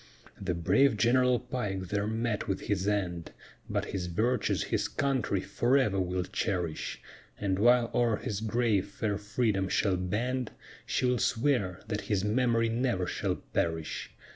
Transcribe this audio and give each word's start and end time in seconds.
The 0.41 0.55
brave 0.55 0.97
General 0.97 1.37
Pike 1.39 1.89
there 1.89 2.07
met 2.07 2.47
with 2.47 2.61
his 2.61 2.87
end; 2.87 3.29
But 3.69 3.85
his 3.93 4.07
virtues 4.07 4.63
his 4.63 4.87
country 4.87 5.41
forever 5.41 5.99
will 5.99 6.23
cherish: 6.23 6.99
And 7.39 7.59
while 7.59 7.91
o'er 7.93 8.17
his 8.17 8.39
grave 8.41 8.87
fair 8.87 9.19
Freedom 9.19 9.69
shall 9.69 9.97
bend, 9.97 10.49
She 10.87 11.05
will 11.05 11.19
swear 11.19 11.81
that 11.87 12.01
his 12.09 12.23
memory 12.25 12.67
never 12.67 13.05
shall 13.05 13.35
perish. 13.35 14.09